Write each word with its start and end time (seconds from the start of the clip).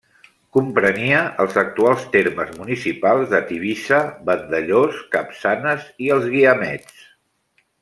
Comprenia 0.55 1.19
els 1.43 1.59
actuals 1.61 2.07
termes 2.15 2.55
municipals 2.61 3.29
de 3.35 3.43
Tivissa, 3.51 4.01
Vandellòs, 4.31 5.05
Capçanes 5.19 5.85
i 6.07 6.11
els 6.19 6.27
Guiamets. 6.35 7.07